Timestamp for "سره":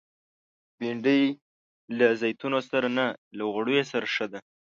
2.69-2.87, 3.91-4.05